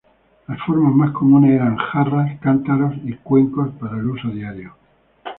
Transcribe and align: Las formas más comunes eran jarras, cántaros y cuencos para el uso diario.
Las 0.47 0.59
formas 0.65 0.95
más 0.95 1.11
comunes 1.11 1.51
eran 1.51 1.77
jarras, 1.77 2.39
cántaros 2.39 2.93
y 3.03 3.13
cuencos 3.17 3.69
para 3.79 3.97
el 3.97 4.07
uso 4.09 4.29
diario. 4.29 4.73